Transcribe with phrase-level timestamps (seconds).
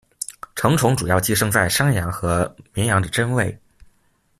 [0.55, 3.55] 成虫主要寄生在山羊和绵羊的真胃。